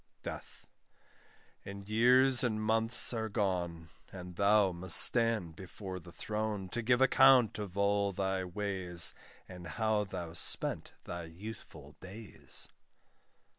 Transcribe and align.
DEATH. 0.23 0.65
And 1.63 1.87
years 1.87 2.43
and 2.43 2.59
months 2.59 3.13
are 3.13 3.29
gone, 3.29 3.89
And 4.11 4.35
thou 4.35 4.71
must 4.71 4.97
stand 4.97 5.55
before 5.55 5.99
the 5.99 6.11
throne, 6.11 6.69
To 6.69 6.81
give 6.81 7.01
account 7.01 7.59
of 7.59 7.77
all 7.77 8.11
thy 8.11 8.43
ways, 8.43 9.13
And 9.47 9.67
how 9.67 10.05
thou 10.05 10.33
spent 10.33 10.93
thy 11.03 11.25
youthful 11.25 11.97
days. 12.01 12.67